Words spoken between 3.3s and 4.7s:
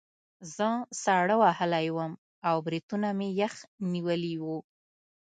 یخ نیولي وو